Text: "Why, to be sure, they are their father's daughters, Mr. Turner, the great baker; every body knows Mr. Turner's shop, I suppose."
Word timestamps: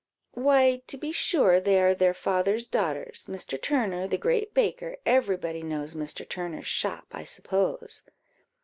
"Why, 0.33 0.81
to 0.87 0.97
be 0.97 1.11
sure, 1.11 1.59
they 1.59 1.79
are 1.79 1.93
their 1.93 2.15
father's 2.15 2.65
daughters, 2.65 3.27
Mr. 3.29 3.61
Turner, 3.61 4.07
the 4.07 4.17
great 4.17 4.51
baker; 4.51 4.97
every 5.05 5.37
body 5.37 5.61
knows 5.61 5.93
Mr. 5.93 6.27
Turner's 6.27 6.65
shop, 6.65 7.05
I 7.11 7.23
suppose." 7.23 8.01